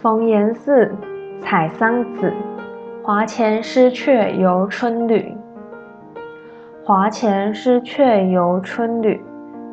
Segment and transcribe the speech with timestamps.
[0.00, 0.92] 冯延巳，
[1.40, 2.32] 采桑子。
[3.02, 5.34] 华前失却游春旅。
[6.84, 9.20] 华前失却游春旅，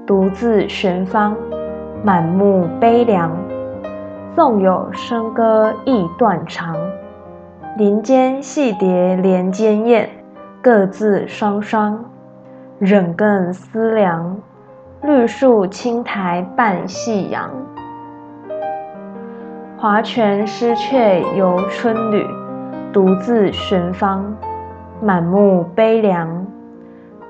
[0.08, 1.38] 独自寻芳，
[2.04, 3.38] 满目悲凉。
[4.36, 6.76] 纵有笙歌亦断肠，
[7.78, 10.10] 林间戏蝶连间燕，
[10.60, 12.04] 各自双双，
[12.80, 14.36] 忍更思量。
[15.06, 17.48] 绿树青苔伴夕阳。
[19.78, 22.26] 华泉失却游春旅，
[22.92, 24.26] 独自寻芳，
[25.00, 26.48] 满目悲凉。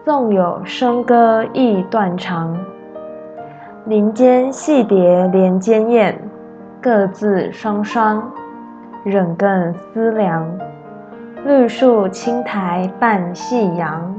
[0.05, 2.58] 纵有笙歌意断肠，
[3.88, 6.18] 林间戏蝶连间燕，
[6.82, 8.23] 各自双双，
[9.04, 10.49] 忍更思量。
[11.44, 14.16] 绿树青苔伴夕阳。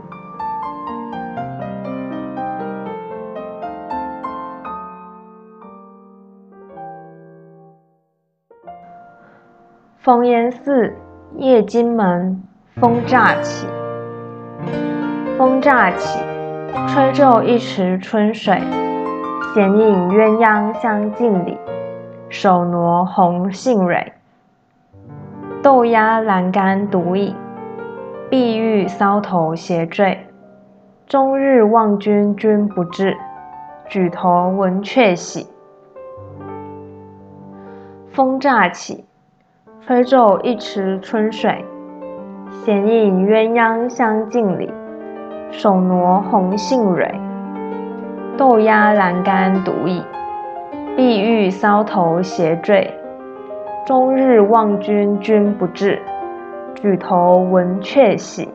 [10.07, 10.95] 冯延巳，
[11.35, 12.40] 夜金门，
[12.76, 13.66] 风乍起。
[15.37, 16.21] 风乍起，
[16.87, 18.54] 吹皱一池春水。
[19.52, 21.59] 闲引鸳鸯相近里，
[22.29, 24.13] 手挪红杏蕊。
[25.60, 27.35] 豆压阑干独倚，
[28.30, 30.24] 碧玉搔头斜坠。
[31.09, 33.16] 终日望君君不至，
[33.88, 35.48] 举头闻鹊喜。
[38.13, 39.04] 风乍起。
[39.87, 41.65] 吹皱一池春水，
[42.51, 44.68] 闲引鸳鸯相径里，
[45.52, 47.09] 手挪红杏蕊。
[48.37, 50.02] 豆压栏杆独倚，
[50.96, 52.92] 碧玉搔头斜坠。
[53.87, 56.02] 终日望君君不至，
[56.74, 58.48] 举头闻鹊喜。